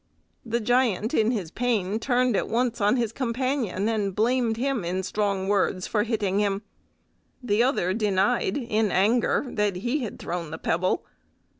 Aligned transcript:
The 0.43 0.59
giant 0.59 1.13
in 1.13 1.29
his 1.29 1.51
pain 1.51 1.99
turned 1.99 2.35
at 2.35 2.49
once 2.49 2.81
on 2.81 2.95
his 2.97 3.11
companion, 3.11 3.87
and 3.87 4.15
blamed 4.15 4.57
him 4.57 4.83
in 4.83 5.03
strong 5.03 5.47
words 5.47 5.85
for 5.85 6.01
hitting 6.01 6.39
him. 6.39 6.63
The 7.43 7.61
other 7.61 7.93
denied 7.93 8.57
in 8.57 8.89
anger 8.89 9.45
that 9.47 9.75
he 9.75 9.99
had 9.99 10.17
thrown 10.17 10.49
the 10.49 10.57
pebble. 10.57 11.05